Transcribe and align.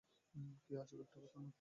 কী 0.63 0.71
আজব 0.81 0.99
একটা 1.03 1.17
ঘটনা! 1.23 1.47